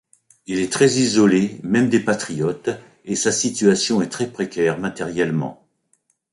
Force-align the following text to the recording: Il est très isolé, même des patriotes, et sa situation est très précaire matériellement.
Il 0.47 0.57
est 0.57 0.73
très 0.73 0.93
isolé, 0.93 1.59
même 1.61 1.87
des 1.87 1.99
patriotes, 1.99 2.71
et 3.05 3.15
sa 3.15 3.31
situation 3.31 4.01
est 4.01 4.09
très 4.09 4.25
précaire 4.31 4.79
matériellement. 4.79 5.63